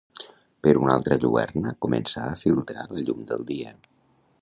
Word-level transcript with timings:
Per 0.67 0.73
una 0.83 0.95
alta 0.99 1.17
lluerna 1.25 1.75
comença 1.87 2.25
a 2.31 2.35
filtrar 2.47 2.89
la 2.97 3.07
llum 3.07 3.25
del 3.33 3.49
dia. 3.53 3.79